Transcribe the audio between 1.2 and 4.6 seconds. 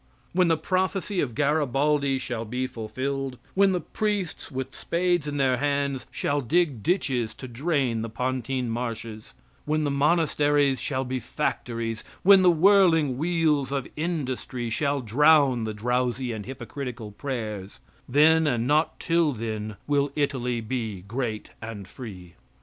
Garibaldi shall be fulfilled, when the priests,